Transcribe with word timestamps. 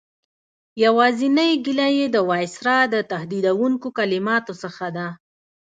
یوازینۍ 0.83 1.51
ګیله 1.65 1.87
یې 1.97 2.05
د 2.15 2.17
وایسرا 2.29 2.77
د 2.93 2.95
تهدیدوونکو 3.11 3.87
کلماتو 3.97 4.53
څخه 4.63 4.85
ده. 4.97 5.07